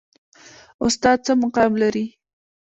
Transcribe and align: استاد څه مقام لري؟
استاد 0.85 1.17
څه 1.25 1.33
مقام 1.43 1.71
لري؟ 1.81 2.05